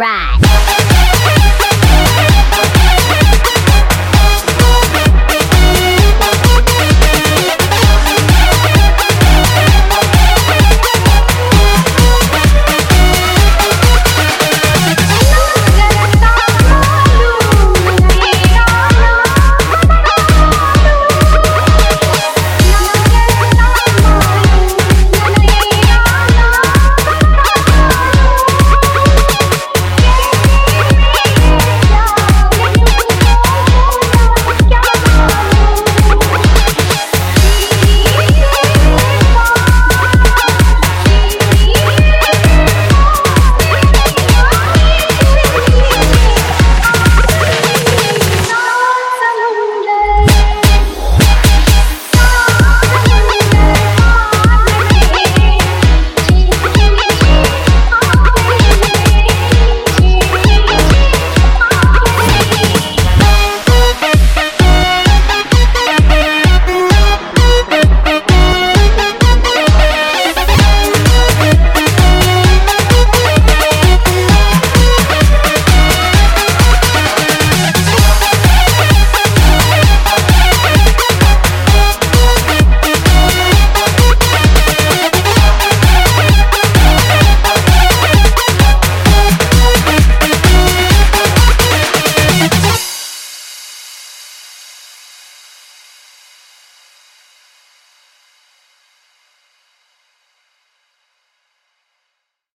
[0.00, 0.39] Right.